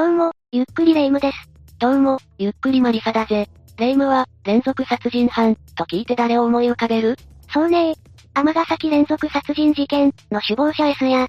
[0.00, 1.50] どうも、ゆっくりレ夢ムです。
[1.78, 3.50] どうも、ゆっくりマリサだぜ。
[3.76, 7.18] レ夢ムは、連続殺人犯、と聞いて誰を思い浮かべる？
[7.52, 7.96] そうね
[8.32, 11.28] 尼崎連続殺人事件、の首謀者 S や、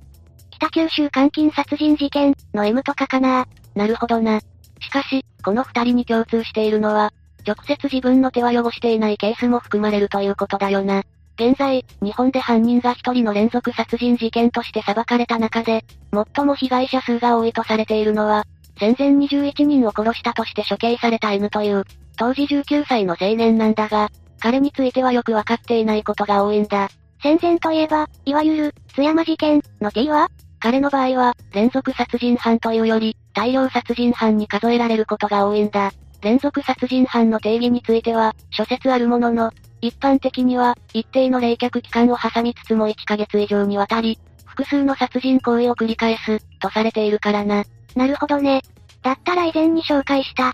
[0.51, 3.45] 北九州監禁殺人事件、の M とかかな
[3.75, 4.39] なるほどな。
[4.39, 7.11] しかし、この二人に共通しているのは、
[7.45, 11.03] 直接自分の手は汚していないケースも含まれるということだよな。
[11.35, 18.45] 現在、日本で犯人が一人の連続殺人事件として裁かれた中で、最も被害者数が多いとされているのは、
[18.81, 21.83] 戦前21人を殺したとして処刑された N という、
[22.17, 26.89] 当時19歳の青年なんだが、彼についてはよくわかっていないことが多いんだ。
[27.21, 35.91] 戦前といえば、いわゆる、津山事件、の T は彼の場合は、連続殺人犯というより、大量殺人犯に数えられることが多いんだ。
[36.23, 39.51] 連続殺人犯の定義については、諸説あるものの、
[39.81, 47.63] 一般的には、一定の冷却期間を挟みつつも1ヶ月以上にわたり、複数の殺人行為を繰り返す、とされているからな。
[47.95, 48.61] なるほどね。
[49.01, 50.53] だったら以前に紹介した、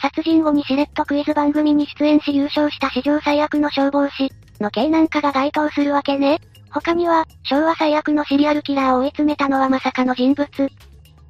[0.00, 4.30] 殺人後にしれっとクイズ番組に出演し優勝した史上最悪の消防士、
[4.60, 6.40] の系なんかが該当するわけね。
[6.70, 10.48] 他には、昭和最悪のシリアルキラーを追い詰めたのはまさかの人物。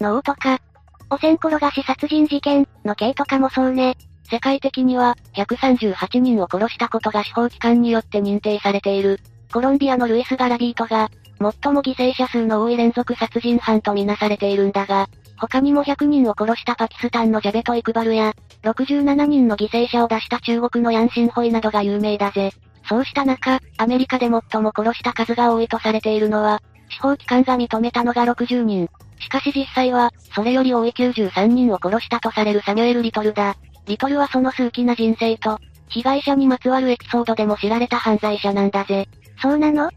[0.00, 0.58] の王とか、
[1.10, 3.96] 汚染転がし殺人事件、の系とかもそうね。
[4.30, 9.20] 世界的には、138人を殺したことが司法機関によって認定されている。
[9.52, 15.08] コロンビアのルイス・ガラビートが、最も犠牲者数の多い連続殺人犯とみなされているんだが、
[15.42, 22.52] 他にも100人を殺したパキスタンのジャベト・イクバルや、67人の犠牲者を出した中国のヤンシンホイなどが有名だぜ。
[22.88, 28.88] そうした中、アメリカで最も殺した数が多いとされているのは、司法機関が認めたのが60人。
[29.18, 33.56] しかし実際は、それより多い93人を殺したとされるサミュエル・リトルだ。
[33.86, 39.08] リトルはその数奇な人生と、被害者にまつわるエピソードでも知られた犯罪者なんだぜ。
[39.40, 39.90] そうなの？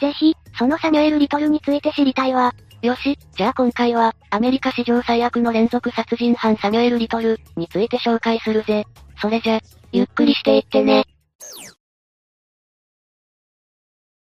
[0.00, 2.54] ぜひ、そのサミュエル・リトルについて知りたいわ。
[2.80, 8.86] よし、じゃあ今回は、アメリカ史上最悪の連続殺人犯サミュエル・リトル、について紹介するぜ。
[9.20, 9.58] それじゃ、
[9.90, 11.04] ゆっくりしていってね。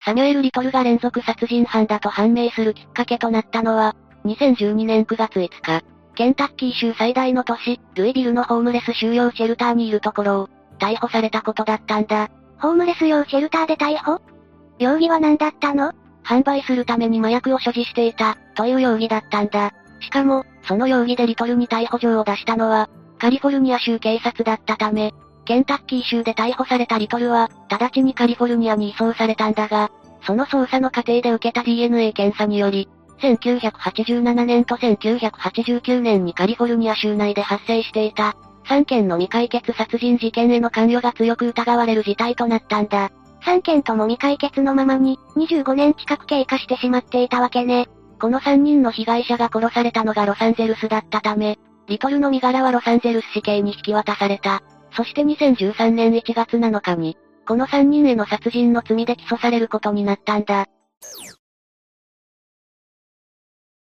[0.03, 3.95] サミュエル・リトルが連続殺人犯だと判明するきっかけとなったのは、
[4.25, 10.49] 2012年9月5日、ケンタッキー州最大の都市、ルイビルのホームレス収容シェルターにいるところを、
[10.79, 12.29] 逮捕されたことだったんだ。
[12.59, 14.21] ホームレス用シェルターで逮捕？
[14.79, 15.93] 容疑は何だったの？
[16.23, 19.73] 販売するために麻薬を所持していた、という容疑だったんだ。
[19.99, 22.89] しかも、その容疑でリトルに逮捕状を出したのは、
[23.19, 25.13] カリフォルニア州警察だったため、
[25.45, 29.91] ケンタッキー州で逮捕されたリトルは、直ちにカリフォルニアに移送されたんだが、
[30.25, 32.89] その捜査の過程で受けた DNA 検査により、
[33.21, 38.35] 1987年と1989年にカリフォルニア州内で発生していた、
[38.65, 43.11] 3件の未解決殺人事件への関与が強く疑われる事態となったんだ。
[43.43, 47.87] 3件とも未解決のままに、25年近く経過してしまっていたわけね。
[48.19, 54.63] この3人の被害者が殺されたのがロサンゼルスだったため、リトルの身柄はロサンゼルス市警に引き渡された。
[54.95, 60.67] そして2013年1月7日に、この3人への殺人の罪で起訴されることになったんだ。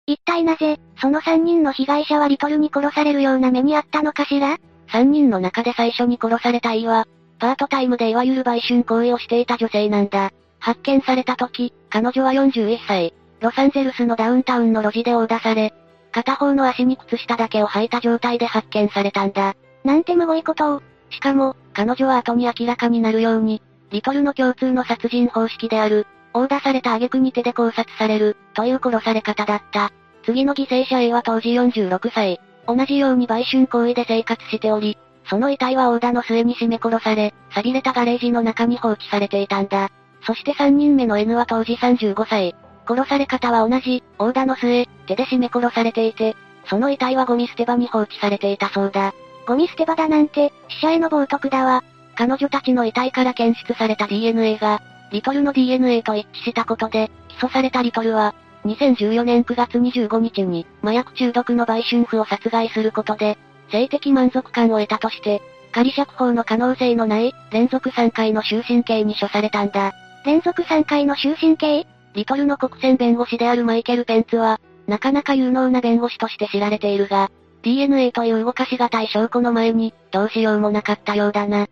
[0.05, 4.57] 一体なぜ、その3人の被害者はリトルに殺されるような目にあったのかしら
[4.91, 7.05] ?3 人の中で最初に殺された E は、
[7.43, 10.31] パートタイムでいわゆる売春行為をしていた女性なんだ。
[10.59, 13.13] 発見された時、彼女は41歳。
[13.41, 15.73] ロサンゼルスのダウンタウンの路地で殴打され、
[16.13, 19.55] 片方の足に靴下だけを履いた状態で発見されたんだ。
[19.83, 20.81] なんてむごいことを。
[21.09, 23.61] しかも、彼女は後に明らかになるように、
[23.91, 29.91] リトルの共通の殺人方式である、殴打された挙句に手で考察される、という殺され方だった。
[30.23, 32.39] 次の犠牲者 A は当時46歳。
[32.65, 39.89] 同じように売春行為で生活しており、その遺体は大田の末に締め殺され、錆びれたガレージの中に放置されていたんだ。
[40.25, 42.55] そして3人目の N は当時35歳。
[42.87, 46.35] 殺され方は同じ、大田の末、手で締め殺されていて、
[46.65, 49.13] その遺体はゴミ捨て場に放置されていたそうだ。
[49.47, 51.83] ゴミ捨て場だなんて、死者への冒涜だわ。
[52.15, 58.33] 彼女たちの遺体から検出された DNA が、リトルの DNA と一致したことで、起訴されたリトルは、
[58.65, 63.37] 2014年9月25日に、麻薬中毒の売春婦を殺害することで、
[63.73, 65.41] 性的満足感を得たとして、
[65.71, 69.93] 仮釈放の可能性のない、連続3回の終身刑に処されたんだ。
[70.25, 71.87] 連続3回の終身刑？
[72.13, 77.31] リトルの国選弁護士であるマイケル・ペンツは、なかなか有能な弁護士として知られているが、
[77.63, 81.65] DNA という動かしがたい証拠の前に、どうしようもなかったようだな。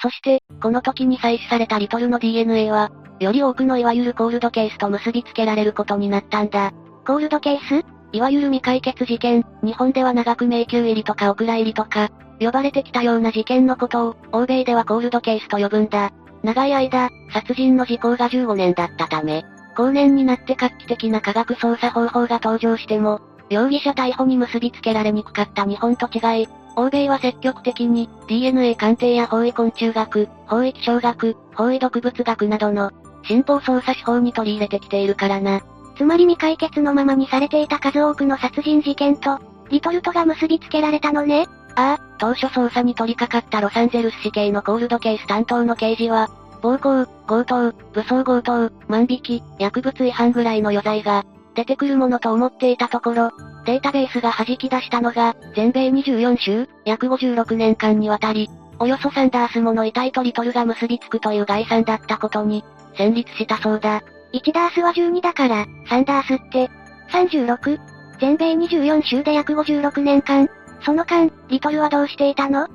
[0.00, 2.90] そして、この時に採取されたリトルの DNA は、
[3.20, 6.72] より多くのいわゆるコールドケースと結びつけられることになったんだ。
[7.06, 7.84] コールドケース？
[8.12, 16.10] いわゆる未解決事件、日本では長く迷宮入りとかお蔵入りとか、呼ばれてきたような事件のことを、欧米ではコールドケースと呼ぶんだ。
[16.42, 19.44] 長い間、殺人の時効が15年だったため、
[19.76, 32.90] 後年になって画期的な科学捜査方法が登場しても、容疑者逮捕に結びつけられにくかった日本と違い、欧米は積極的に DNA 鑑定や法医昆虫学、法医気象学、法医毒物学などの
[33.24, 35.60] 進歩捜査手法に取り入れてきているからな。
[35.96, 39.38] つまり未解決のままにされていた数多くの殺人事件と、
[39.70, 41.46] リトルトが結びつけられたのね。
[41.76, 46.28] ああ、当初捜査に取り掛かったロサンゼルス市警のコールドケース担当の刑事は、
[46.60, 51.24] 暴行、強盗、武装強盗、万引き、薬物違反ぐらいの余罪が、
[51.54, 53.30] 出てくるものと思っていたところ、
[53.64, 58.48] データベースが弾き出したのが、全米24州、約56年間にわたり、
[58.78, 64.02] およそ3ダースもの遺体とリトルが結びつくという概算だったことに、戦慄したそうだ。
[64.32, 66.70] 1ダースは12だから、3ダースって、
[67.10, 67.80] 36?
[68.20, 70.48] 全米24州で約56年間。
[70.84, 72.68] その間、リトルはどうしていたの？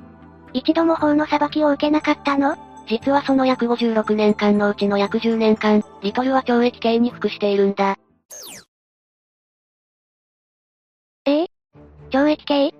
[0.52, 2.56] 一度も法の裁きを受けなかったの？
[2.88, 7.96] 実はその約56年間のうちの約10年間、リトルは懲役刑に服しているんだ。
[11.26, 11.50] ええ？
[12.10, 12.74] 懲役刑？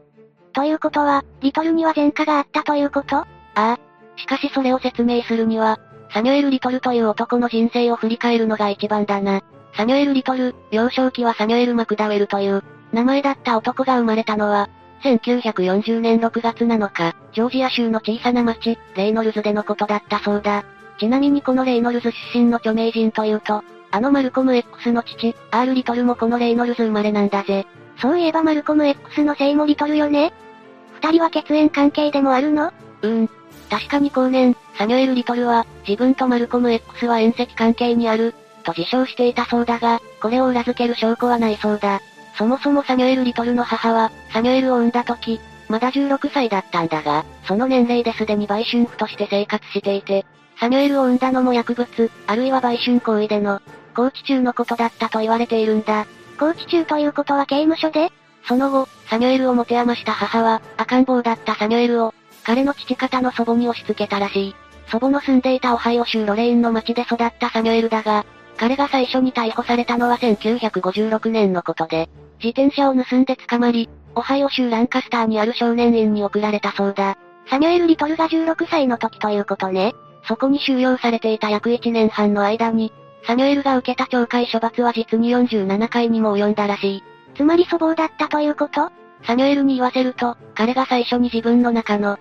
[0.52, 3.16] ということは、リトルには前科があったということ？
[3.16, 3.78] ああ。
[4.16, 5.78] しかしそれを説明するには、
[6.10, 9.42] サミュエル・リトルという男の人生を振り返るのが一番だな。
[9.74, 12.62] サミュエル・リトル、幼少期はサミュエル・マクダウェルという、
[12.92, 14.68] 名前だった男が生まれたのは、
[15.02, 20.64] 1940年6月7日、ジョージア州の小さな町、レイノルズでのことだったそうだ。
[20.98, 27.66] ちなみにこのレイノルズ出身の著名人というと、あのマルコム X の父、アール・リトルもこのレイノルズ生まれなんだぜ。
[28.00, 30.32] そういえばマルコム X の姓もリトルよね
[31.00, 32.72] 二人は血縁関係でもあるの
[33.02, 33.30] うーん。
[33.68, 38.34] 確かに後年、サミュエル・リトルは、自分とマルコム X は縁石関係にある、
[38.64, 42.00] と自称していたそうだが、これを裏付ける証拠はないそうだ。
[42.36, 50.24] そもそもサミュエル・リトルの母は、サミュエルを産んだ時、まだ16歳だったんだが、その年齢ですでに売春婦として生活していて、
[50.58, 53.60] サミュエルを産んだのも薬物、あるいは売春行為での、
[53.94, 56.06] 拘置中のことだったと言われているんだ。
[56.38, 58.12] 拘置中ということは刑務所で？
[58.46, 62.14] その後、サミュエルを持て余した母は、赤ん坊だったサミュエルを、
[62.48, 64.56] 彼の父方の祖母に押し付けたらしい。
[64.90, 68.24] 祖母の住んでいたオハイオ州ロレーンの町で育ったサミュエルだが、
[68.56, 72.08] 彼が最初に逮捕されたのは1956年のことで、
[72.42, 77.18] 自転車を盗んで捕まり、オハイオ州ランカスターにある少年院に送られたそうだ。
[77.50, 79.94] サミュエル・リトルが16歳の時ということね。
[80.26, 82.94] そこに収容されていた約1年半の間に、
[83.26, 87.04] サミュエルが受けた懲戒処罰は実に47回にも及んだらしい。
[87.36, 88.90] つまり粗暴だったということ？
[89.24, 92.18] サミュエルに言わせると、彼が最初に自分の中の、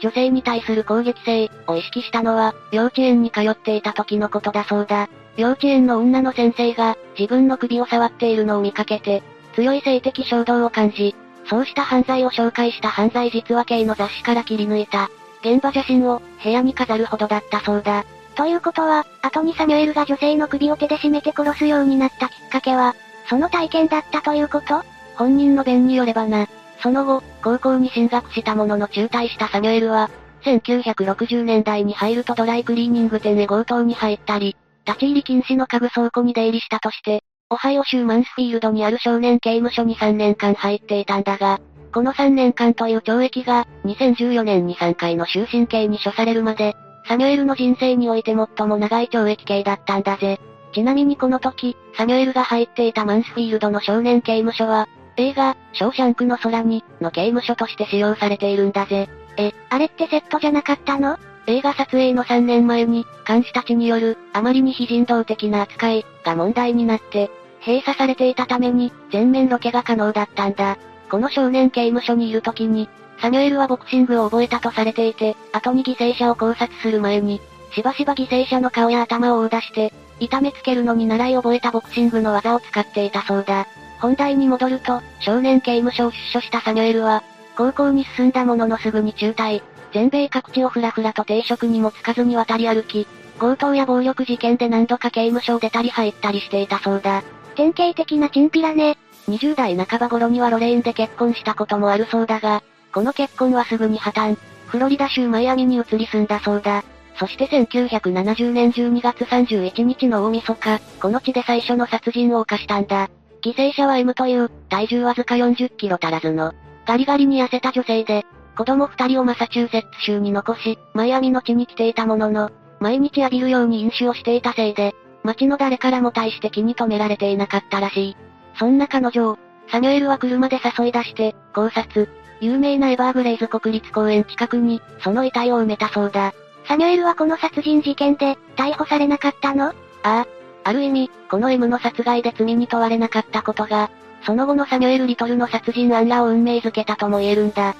[0.00, 5.08] 女性に対する攻撃性を意識したのは、幼稚園に通っていた時のことだそうだ。
[5.36, 9.22] 幼稚園の女の先生が、自分の首を触っているのを見かけて、
[9.54, 11.14] 強い性的衝動を感じ、
[11.48, 15.10] そうした犯罪を紹介した犯罪実話系の雑誌から切り抜いた、
[15.42, 18.04] 現場写真を部屋に飾るほどだったそうだ。
[18.34, 22.94] ということは、後にサミュエルが女性の首を手で絞めて殺すようになったきっかけは、
[23.28, 24.82] その体験だったということ？
[25.16, 26.46] 本人の弁によればな。
[26.82, 30.10] その後、高校に進学したものの中退したサミュエルは、
[30.44, 34.56] 1960年代に入るとドライクリーニング店へ強盗に入ったり、
[34.86, 41.60] 立ち入り禁止の家具倉庫に出入りしたとして、オハイオ州マンスフィールドにある少年刑務所に3年間入っていたんだが、
[41.92, 46.76] この3年間という懲役が、2014年に3回の終身刑に処されるまで、
[47.08, 50.40] サミュエルの人生において最も長い懲役刑だったんだぜ。
[50.72, 59.08] ちなみにこの時、サミュエルが入っていたマンスフィールドの少年刑務所は、映画、ショーシャンクの空に、の刑務所として使用されているんだぜ。
[59.36, 61.18] え、あれってセットじゃなかったの？
[61.46, 67.30] 映画撮影の3年前に、監視たちによる、あまりに非人道的な扱い、が問題になって、
[67.64, 70.76] 閉鎖されていたために、全面ロケが可能だったんだ。
[71.10, 72.88] この少年刑務所にいる時に、
[73.20, 77.40] サミュエルはボクシングを覚えたとされていて、後に犠牲者を考察する前に、
[77.74, 83.66] しばしば犠牲者の顔や頭を追出して、痛めつけるのに習い覚えたボクシングの技を使っていたそうだ。
[84.00, 87.22] 本題に戻ると、少年刑務所を出所したサミュエルは、
[87.56, 89.62] 高校に進んだもののすぐに中退、
[89.92, 93.06] 全米各地をふらふらと定職にもつかずに渡り歩き、
[93.38, 97.22] 強盗や暴力事件で何度か刑務所を出たり入ったりしていたそうだ。
[97.54, 98.98] 典型的なチンピラね。
[99.28, 102.62] 20代半ば頃にはロレーンで結婚したこともあるそうだが、
[102.92, 104.36] この結婚はすぐに破綻。
[104.66, 106.84] フロリダ州マイアミに移り住んだそうだ。
[107.18, 113.08] そして1970年12月31日の大晦日、この地で最初の殺人を犯したんだ。
[113.42, 116.52] 犠牲者は M という、体重わずか40キロ足らずの、
[116.86, 118.24] ガリガリに痩せた女性で、
[118.56, 122.50] 子供二人をマサチューセッツ州に残し、マイアミの地に来ていたものの、
[122.80, 128.16] 毎日浴びるように飲酒をしていたせいで、街の誰からも大して気に留められていなかったらしい。
[128.58, 129.38] そんな彼女を、
[129.70, 132.08] サミュエルは車で誘い出して、考察。
[132.40, 136.34] 有名なエバーグレイズ国立公園近くに、その遺体を埋めたそうだ。
[136.66, 139.68] サミュエルはこの殺人事件で、逮捕されなかったの？
[139.68, 140.26] ああ。
[140.66, 143.88] ある意味、この M の殺害で罪に問われなかったことが、
[144.22, 147.76] その後のサミュエル・リトルの殺人案らを運命づけたとも言えるんだ。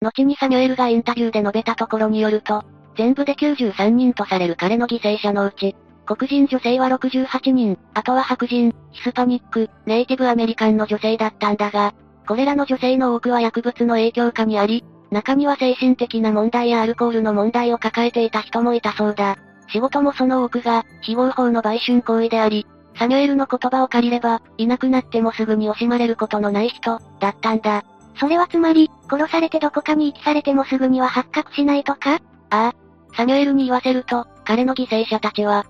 [0.00, 2.64] 後にサミュエルがインタビューで述べたところによると、
[2.96, 5.76] 全部で93人とされる彼の犠牲者のうち、
[6.06, 11.92] 黒人女性は68人、あとは白人、ヒスパニック、ネイティブアメリカンの女性だったんだが、
[12.26, 19.36] これらの女性の多くは薬物の影響下にあり、中には精神的な問題やアルコールの問題を抱えていた人もいたそうだ。
[19.72, 22.66] 仕事もその多くが、非合法の売春行為であり、
[22.98, 27.84] サミュエルの言葉を借りれば、いなくなってもすぐに惜しまれることのない人、だったんだ。
[28.18, 32.14] それはつまり、殺されてどこかに遺棄されてもすぐには発覚しないとか？
[32.14, 32.18] あ
[32.50, 32.74] あ。
[33.16, 35.64] サミュエルに言わせると、彼の犠牲者たちは、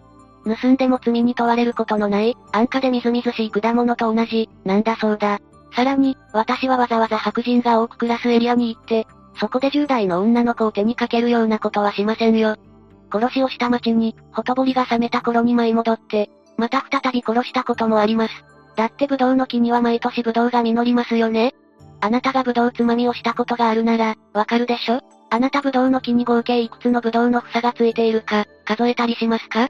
[0.44, 5.38] 盗んでも罪に問われることのない、安価でみずみずしい果物と同じ、なんだそうだ。
[5.74, 9.06] さらに、私はわざわざ白人が多く暮らすエリアに行って、
[9.38, 12.56] そこで10代の女の子を手にかけるようなことはしませんよ。
[13.12, 18.44] 殺しをした町に、ほとぼりが冷めた頃に舞い戻って、また再び殺したこともあります。
[18.76, 21.54] だってブドウの木には毎年ブドウが実りますよね
[22.00, 25.00] あなたがブドウつまみをしたことがあるなら、わかるでしょ？
[25.28, 29.68] あなたブドウの木に合計いくつのブドウの房がついているか、数えたりしますか？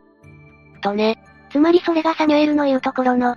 [0.83, 1.23] とね。
[1.51, 3.37] つまりそれがサミュエルの言うところの、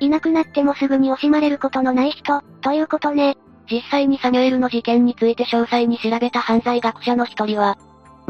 [0.00, 3.36] いなくなってもすぐに惜しまれることのない人、ということね。
[3.70, 7.78] 実際にサミュエルの事件について詳細に調べた犯罪学者の一人は、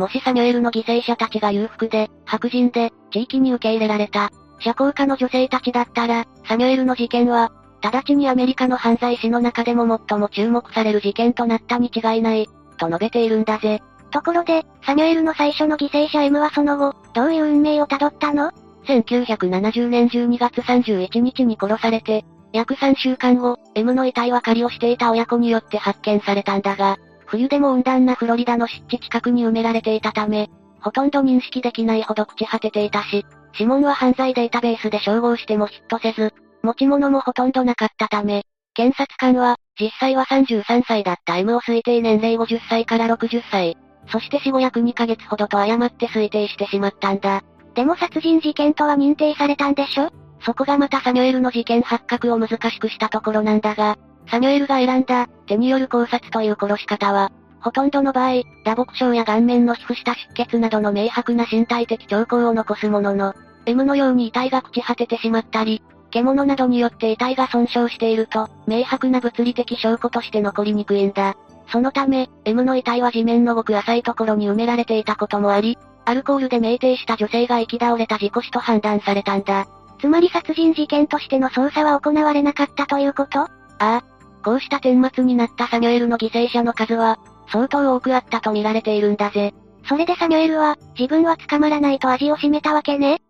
[0.02, 13.80] もしサミュエルの犠牲者たちが裕福で、白人で、地域に受け入れられた、社交家の女性たちだったら、サミュエルの事件は、直ちにアメリカの犯罪史の中でも最も注目される事件となったに違いない、と述べているんだぜ。
[14.10, 18.50] ところで、サミュエルの最初の犠牲者 M はその後、どういう運命をたどったの
[18.86, 26.98] ?1970 年12月31日に殺されて、約3週間後、M の遺体は狩りをしていた親子によって発見されたんだが、
[27.32, 30.50] 冬でも温暖なフロリダの湿地近くに埋められていたため、
[30.82, 33.24] ほとんど認識できないほど朽ち果てていたし、
[33.54, 38.42] 指紋は犯罪データベースで照合してもヒットせず、持ち物もほとんどなかったため、
[38.74, 47.42] 検察官は、実際は33歳だった M を推定年齢50歳から60歳、そして死後約2ヶ月ほどと誤って推定してしまったんだ。
[47.74, 50.10] でも殺人事件とは認定されたんでしょ？
[50.40, 53.96] そこがまたサミュエルの事件発覚を難しくしたところなんだが、
[54.32, 63.34] サミュエルが選んだ、手による考察という殺し方は、ほとんどの場合、打撲傷や顔面の皮膚下出血などの明白な身体的兆候を残すものの、
[63.66, 71.36] M のように遺体が朽ち果ててしまったり、獣などによって遺体が損傷していると、明白な物理的証拠として残りにくいんだ。
[71.70, 79.66] そのため、M の遺体は地面のごく浅いところに埋められていたこともあり、アルコールで酩酊した女性が生き倒れた事故死と判断されたんだ。
[80.00, 83.40] つまり殺人事件としての捜査は行われなかったということ？
[83.40, 83.48] あ
[83.78, 84.11] あ。
[84.42, 87.18] こうした顛末になったサミュエルの犠牲者の数は、
[87.50, 89.54] 相当多くあったと見られているんだぜ。
[89.88, 93.20] それでサミュエルは、自分は捕まらないと味を占めたわけね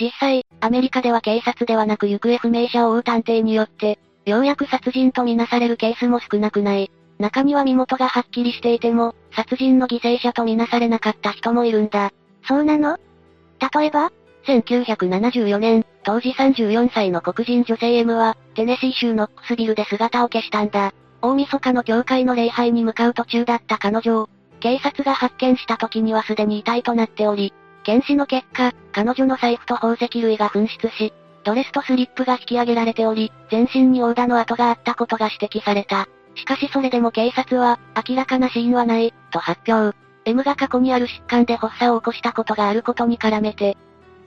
[0.00, 6.90] 実際、アメリカでは警察ではなく行方不明者を追う探偵によって、ようやく殺人とみなされるケースも少なくない。
[7.18, 12.12] 中には身元がはっきりしていても、殺人の犠牲者とみなされなかった人もいるんだ。
[12.46, 12.98] そうなの？
[13.74, 14.12] 例えば
[14.46, 20.94] 1974年、当時34歳の黒人女性 M は、テネシー州ノックスビルで姿を消したんだ。
[21.20, 31.12] 大晦日の教会の礼拝に向かう途中だった彼女を、警察が発見した時にはすでに遺体となっており、検視の結果、彼女の財布と宝石類が紛失し、
[31.44, 36.08] ドレスとスリップが引き上げられており、全身に殴打の跡があったことが指摘された。
[36.36, 39.94] しかしそれでも警察は、明らかな死因はない、と発表。
[40.24, 43.76] M が過去にある疾患で発作を起こしたことがあることに絡めて、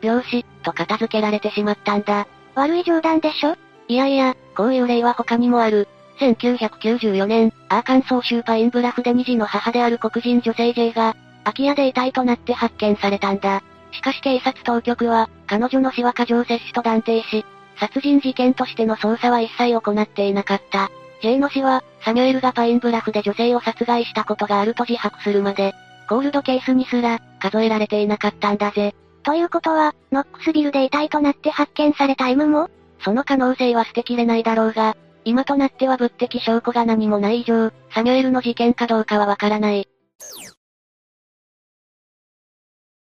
[0.01, 2.27] 病死、と片付けられてしまったんだ。
[2.55, 3.55] 悪い冗談でしょ？
[3.87, 5.87] いやいや、こういう例は他にもある。
[6.19, 13.63] 1994年、アーカンソー州パインブラフで2児の母である黒人女性 J が、空き家で遺体となって発見されたんだ。
[13.91, 17.45] しかし警察当局は、彼女の死は過剰摂取と断定し、
[17.77, 20.91] 殺人事件としての捜査は一切行っていなかった。
[21.21, 25.73] J の死は、サミュエルがパインブラフで女性を殺害したことがあると自白するまで、
[26.07, 28.93] コールドケースにすら、数えられていなかったんだぜ。
[29.23, 32.69] ということは、ノックスビルで遺体となって発見された M も？
[33.03, 39.87] その可能性は捨てきれないだろうが、今となっては物的証拠が何もない以上、サミュエルの事件かどうかはわからない。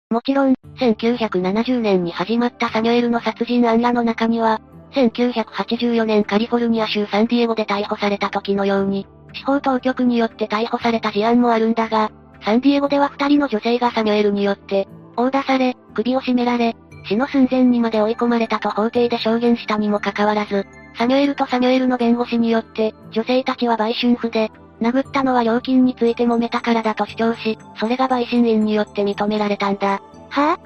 [0.08, 4.60] もちろん、1970年に始まったサミュエルの殺人案らの中には、
[4.92, 12.10] 1984年カリフォルニア州サンディエゴで逮捕された時のように、司法当局によって逮捕された事案もあるんだが、
[12.42, 16.76] サンディエゴでは二人の女性がサミュエルによって、殴打され、首を絞められ、
[17.08, 29.88] 死の寸前にまで追い込まれたと法廷で証言したにもかかわらず、サミュエルとサミュエルの弁護士によって、女性たちは売春婦で、殴ったのは料金について揉めたからだと主張し、それが陪審員によって認められたんだ。
[29.88, 30.58] はぁ、あ、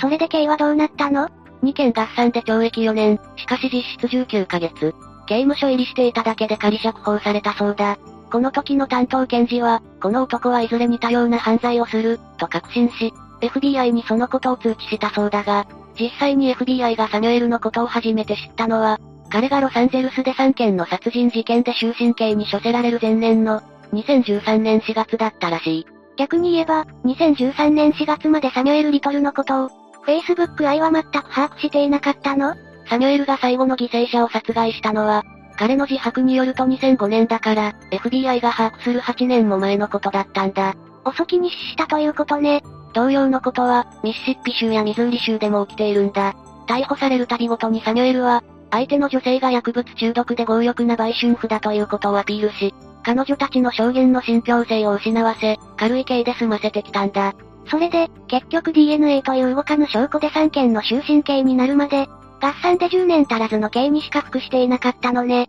[0.00, 1.28] それで刑はどうなったの
[1.62, 4.94] ?2 件合算で懲役4年、しかし実質19ヶ月。
[5.26, 7.96] 刑務所入りしていただけで仮釈放されたそうだ。
[8.30, 13.12] この時の担当検事は、この男はいずれ似たような犯罪をする、と確信し、
[13.48, 15.66] FBI にそのことを通知したそうだが、
[15.98, 18.98] 実際に FBI がサミュエルのことを初めて知ったのは、
[19.30, 25.86] 彼がロサンゼルスで3件の殺人事件で終身刑に処せられる前年の、2013年4月だったらしい。
[26.16, 29.70] 逆に言えば、2013年4月までサミュエル・リトルのことを、
[30.06, 32.54] Facebook 愛は全く把握していなかったの？
[32.86, 35.24] サミュエルが最後の犠牲者を殺害したのは、
[35.56, 40.74] 彼の自白によると2005年だから、FBI が把握する8年も前のことだったんだ。
[41.04, 42.62] 遅きに死したということね。
[42.92, 46.34] 同様のことは、ミシシッピ州やミズーリ州でも起きているんだ。
[46.66, 57.34] 逮捕されるたびごとにサミュエルは、相手の女性が薬物中毒で強欲な売春婦だということをアピールし、彼女たちの証言の信憑性を失わせ、軽い刑で済ませてきたんだ。
[57.70, 62.08] それで、結局 DNA という動かぬ証拠で3件の終身刑になるまで、
[62.40, 65.48] 合算で10年足らずの刑にしか服していなかったのね。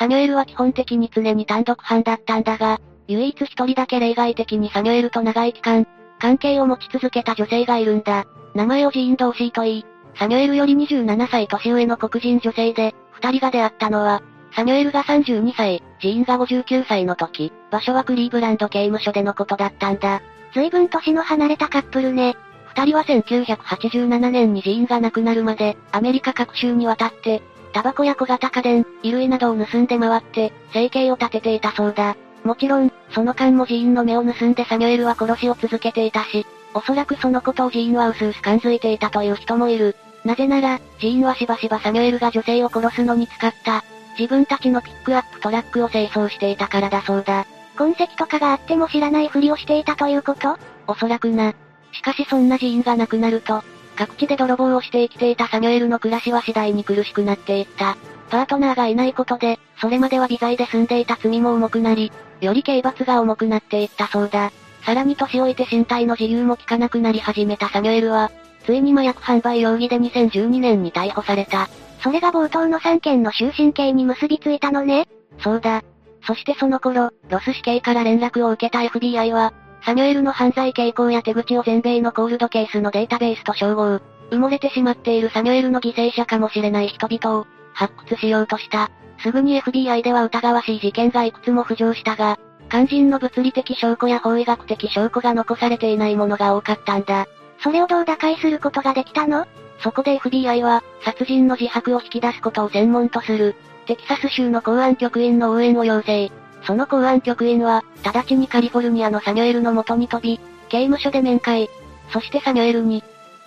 [0.00, 5.86] サミュエルは基本的に常に単独犯だったんだが、唯一一人だけ例外的にサミュエルと長い期間、
[6.18, 8.24] 関係を持ち続けた女性がいるんだ。
[8.54, 9.86] 名前をジーン・ドーシーと言い、
[10.18, 14.22] サミュエルより27歳年上の黒人女性で、二人が出会ったのは、
[14.56, 20.22] サミュエルが32歳、ジーンが59歳の時、場所はクリーブランド刑務所でのことだったんだ。
[20.54, 22.36] 随分年の離れたカップルね。
[22.74, 27.42] 二人は1987年にジーンが亡くなるまで、アメリカ各州に渡って、
[27.72, 32.16] タバコや小型家電、衣類などを盗んで回って、生計を立てていたそうだ。
[32.44, 39.96] もちろん、その間もジーンの目を盗んでサミュエルは殺しを続けていたし、おそらくそのことをジーンは薄々感づいていたという人もいる。
[40.24, 43.84] なぜなら、ジーンはしばしばサミュエルが女性を殺すのに使った、
[44.18, 47.46] 自分たちのピックアップトラックを清掃していたからだそうだ。
[47.76, 50.58] 痕跡とかがあっても知らないふりをしていたということ？
[50.86, 51.54] おそらくな。
[51.92, 53.62] しかしそんな寺院が亡くなると、
[54.00, 57.98] 各地で泥棒をして生きていたサミュエルの暮らしは次第に苦しくなっていった。
[58.30, 64.52] パートナーがいないことで、それまでは微罪で済んでいた罪も重くなり、より刑罰が重くなっていったそうだ。
[64.86, 68.30] さらに年老いて身体の自由も効かなくなり始めたサミュエルは、
[68.64, 71.68] ついに麻薬販売容疑で2012年に逮捕された。
[72.02, 75.08] それが冒頭の3件の終身刑に結びついたのね。
[75.40, 75.82] そうだ。
[76.26, 84.00] そしてその頃、ロス死刑から連絡を受けた FBI は、サミュエルの犯罪傾向や手口を全米のコールドケースのデータベースと照合。
[84.30, 88.90] 埋もれてしまっているサミュエルの犠牲者かもしれない人々を、発掘しようとした。
[89.22, 92.38] すぐに FBI では疑わしい事件がいくつも浮上したが、
[92.70, 97.26] 肝心の物理的証拠や法医学的証拠が残されていないものが多かったんだ。
[97.62, 99.46] それをどう打開することができたの？
[99.80, 106.30] そこで FBI は、殺人の自白を引き出すことを専門とする、テキサス州の公安局員の応援を要請。
[106.62, 111.68] その公安局員は、直ちにカリフォルニアのサミュエルの元に飛び、刑務所で面会。
[112.12, 113.02] そしてサミュエルに、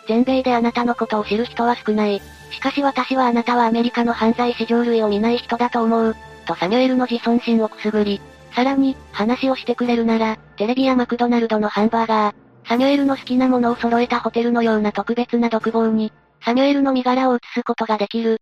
[0.07, 2.21] 全米であなたのことを知る人は少ない。
[2.51, 6.15] しかし私はあなたはアメリカの犯罪史上類を見ない人だと思う。
[6.45, 8.21] とサミュエルの自尊心をくすぐり。
[8.53, 12.35] さらに、話をしてくれるなら、テレビやマクドナルドのハンバーガー、
[12.67, 16.11] サミュエルの好きなものを揃えたホテルのような特別な独房に、
[16.43, 18.41] サミュエルの身柄を移すことができる。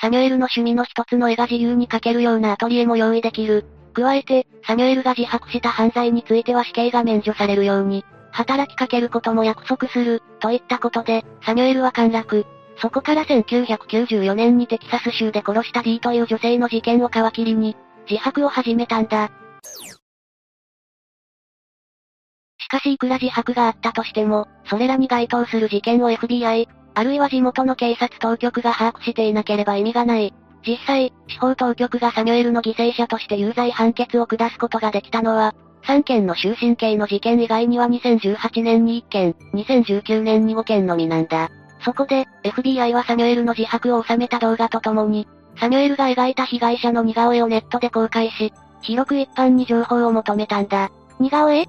[0.00, 3.64] サミュエルの趣味の一つの絵が自由に描けるようなアトリエも用意できる。
[3.98, 12.46] 加えて、サミュエルが自白した犯罪については死刑が免除されるように、働きかけることも約束する、といったことで、サミュエルは陥落。
[12.80, 17.76] そこから1994年にテキサス州で殺した D という女性の事件を皮切りに、
[18.08, 19.30] 自白を始めたんだ。
[22.60, 30.34] しかしいくら自白があったとしても、それらに該当する事件を FBI、あるいは地元の警察当局が把握していなければ意味がない。
[30.68, 35.54] 実際、司法当局がサミュエルの犠牲者として有罪判決を下すことができたのは、
[35.84, 41.48] 3件の終身刑の事件以外には2018年に1件、2019年に5件のみなんだ。
[41.82, 45.26] そこで、FBI はサミュエルの自白を収めた動画とともに、
[45.58, 48.52] サミュエルが描いた被害者の似顔絵をネットで公開し、
[48.82, 50.90] 広く一般に情報を求めたんだ。
[51.18, 51.66] 似顔絵？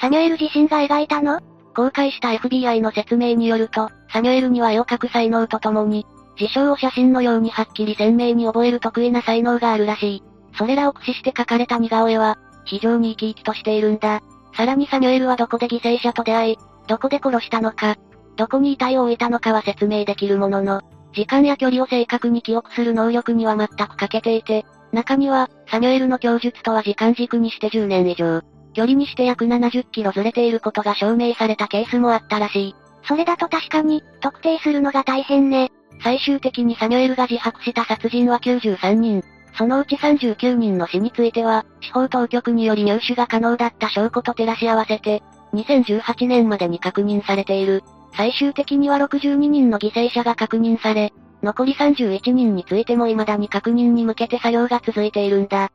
[0.00, 1.40] サミュエル自身が描いたの？
[1.74, 6.06] 公開した FBI の説明によると、サミュエルには絵を描く才能とともに、
[6.38, 10.22] 事象を写真のようにはっきり鮮明に覚える得意な才能があるらしい。
[10.56, 14.20] それらを駆使して描かれた似顔絵は、非常に生き生きとしているんだ。
[14.56, 17.96] さらにサミュエルはどこで犠牲者と出会い、どこで殺したのか、
[18.36, 28.42] どこに遺体を置いたのかは説明できるものの、時間や距離を正確に記憶する能力には全く欠けていて、中には、サミュエルの供述とは時間軸にして10年以上、
[28.74, 32.74] 距離にして約70キロずれていることが証明されたケースもあったらしい。
[33.02, 35.72] それだと確かに、特定するのが大変ね。
[36.02, 39.24] 最終的にサミュエルが自白した殺人は93人。
[39.56, 47.82] そのうち39人の死については、司法当局により入手が可能だった証拠と照らし合わせて、2018年までに確認されている。
[48.16, 55.70] 最終的には62人の犠牲者が確認され、残り31人についても未だに確認に向けて作業が続いているんだ。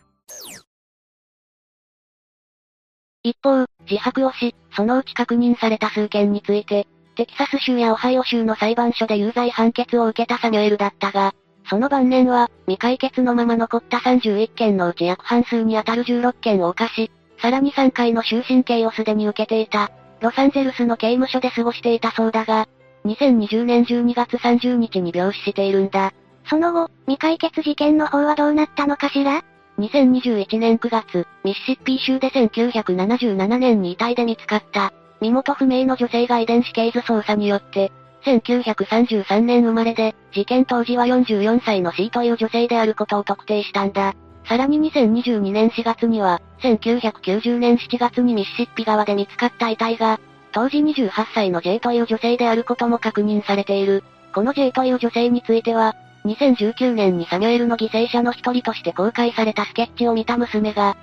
[3.23, 11.33] 一方、自白をし、そのうち確認された数件について、テキサス州やオハイオ州の裁判所で有罪判決を受けたサミュエルだったが、
[11.69, 22.67] その晩年は、未解決のまま残った31件のうち約半数に当たる16件を犯し、さらに3回の終身刑をすでに受けていた、ロサンゼルスの刑務所で過ごしていたそうだが、
[23.05, 26.13] 2020年12月30日に病死しているんだ。
[26.49, 29.43] その後、未解決事件の方はどうなったのかしら
[29.77, 37.93] ？2021年9月、ミシシッピー州で1977年に遺体で見つかった、身元不明の女性が遺伝子系図操作によって、
[38.25, 44.15] 1933年生まれで、事件当時は44歳の C という女性であることを特定したんだ。
[44.45, 50.19] さらに2022年4月には、1990年7月にミシシッピ川で見つかった遺体が、
[50.51, 54.03] 当時28歳の J という女性であることも確認されている。
[54.33, 60.95] この J という女性については、2019年にサミュエルの犠牲者の一人として公開されたスケッチを見た娘が、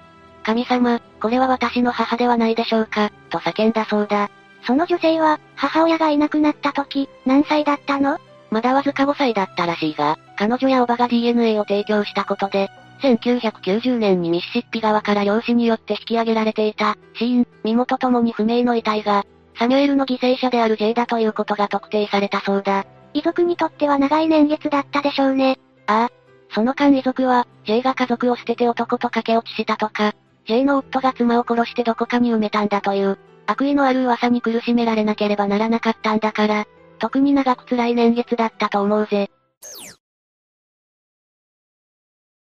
[0.42, 4.30] 神様、これは私の母ではないでしょうか、と叫んだそうだ。
[4.66, 8.18] その女性は、母親がいなくなった時、何歳だったの？
[8.50, 12.68] まだわずか5歳だったらしいが、彼女やおばが DNA を提供したことで、
[13.02, 19.24] 1990年にミシシッピ川から漁師によって引き上げられていた、死因、身元ともに不明の遺体が、
[19.58, 22.86] サミュエルの犠牲者である J だということが特定されたそうだ。
[23.14, 25.58] 遺族にとっては長い年月だったでしょうね。
[25.86, 26.10] ああ。
[26.52, 30.14] その間遺族は、J が家族を捨てて男と駆け落ちしたとか、
[30.50, 36.66] J の夫が妻を殺してどこかに埋めたんだという、悪意のある噂に苦しめられなければならなかったんだから、
[36.98, 39.30] 特に長く辛い年月だったと思うぜ。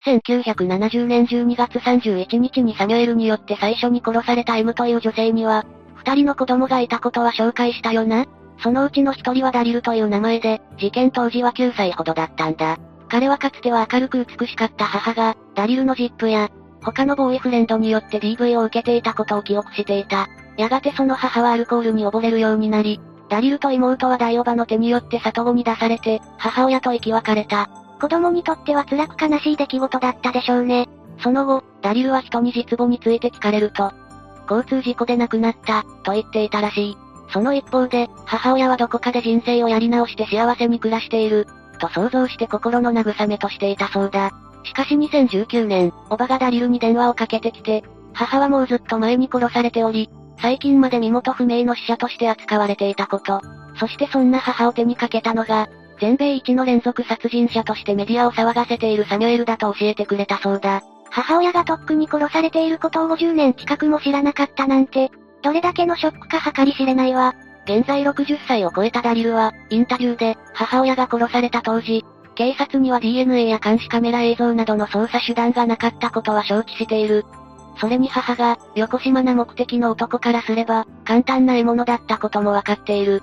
[0.08, 5.64] 1970年12月31日にサミュエルによって最初に殺された M という女性には、
[5.98, 8.26] 二人の子供がいたことは紹介したよな
[8.64, 12.80] そのうちの一人はダリルという名前で、事件当時は9歳ほどだったんだ。
[13.08, 16.50] 彼はかつては明るく美しかった母が、ダリルのジップや、
[16.84, 20.28] 他のボーイフレンドによって DV を受けていたことを記憶していた。
[20.58, 27.69] やがてその母はアルコールに溺れるようになり、ダリルと妹は大おばの手によって里子に出されて、母親と生き別れた。
[28.00, 30.89] 子供にとっては辛く悲しい出来事だったでしょうね。
[31.19, 33.93] その後、ダリルは人に実母について聞かれると、
[34.50, 36.98] 交通事故で亡くなった、と言っていたらしい。
[37.32, 41.48] その一方で、母親はどこかで人生をやり直して幸せに暮らしている、
[41.80, 44.32] と想像して心の慰めとしていたそうだ。
[44.63, 53.41] しかし2019年、おばがダリルに電話をかけてきて、母はもうずっと前に殺されており、最近まで身元不明の死者として扱われていたこと。
[53.80, 60.82] そしてそんな母を手にかけたのが、全米一の連続殺人者としてメディアを騒がせているサミュエルだと教えてくれたそうだ。
[61.10, 65.12] 母親がとっくに殺されていることを50年近くも知らなかったなんて、
[65.43, 67.36] どれだけのショックか計り知れないわ。
[67.65, 72.04] 現在60歳を超えたダリルは、インタビューで、母親が殺された当時、
[72.36, 77.26] 警察には DNA や監視カメラ映像などの捜査手段がなかったことは承知している。
[77.80, 83.22] それに母が、横島な目的の男からすれば、簡単な獲物だったこともわかっている。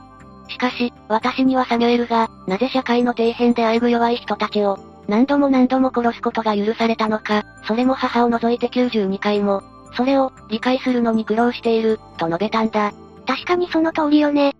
[0.48, 9.62] しかし、私にはサミュエルが、なぜ社会の底辺であえぐ弱い人たちを、何度も何度も殺すことが許されたのか、それも母を除いて92回も、
[9.96, 12.92] それを、理解するのに苦労している、と述べたんだ。
[13.26, 14.54] 確かにその通りよね。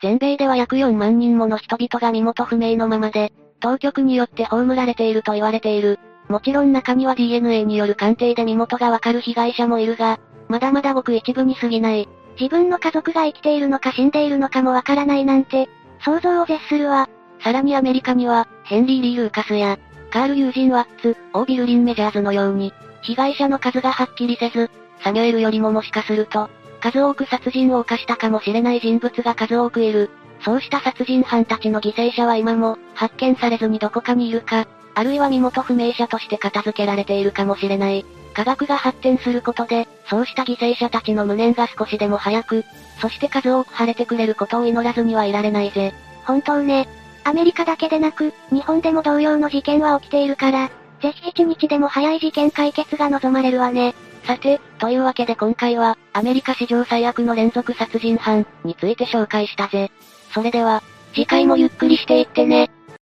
[0.00, 5.98] 全米では約4万人もの人々が身元不明のままで、当局によって葬られていると言われている。
[6.28, 12.08] もちろん中には DNA による鑑定で身元がわかる被害者もいるが、まだまだごく一部に過ぎない。
[12.38, 15.68] 自分の家族が生きているのか死んでいるのかもわからないなんて、
[16.04, 17.08] 想像を絶するわ。
[17.42, 19.78] さらにアメリカには、ヘンリー・リー・ルーカスや、
[20.10, 24.70] カール・ユージン・ワッツ、オービル・リン・メジャーズのように、被害者の数がはっきりせず、
[25.02, 26.48] サミュエルよりももしかすると、
[26.80, 30.10] 数多く殺人を犯したかもしれない人物が数多くいる。
[30.40, 38.04] そうした殺人犯たちの犠牲者は今も、発見されずにどこかにいるか、あるいは身元不明者として片付けられているかもしれない。
[38.34, 42.64] 科学が発展することで、そうした犠牲者たちの無念が少しでも早く、
[43.00, 45.92] そして数多く晴れてくれることを祈らずにはいられないぜ。
[46.24, 46.88] 本当ね。
[47.24, 53.94] アメリカだけでなく、日本でも同様の事件は起きているから、ぜひ一日でも早い事件解決が望まれるわね。
[54.28, 59.90] さて、というわけで今回は、アメリカ史上最悪の連続殺人犯について紹介したぜ。
[60.34, 60.82] それでは、
[61.14, 62.70] 次回もゆっくりしていってね。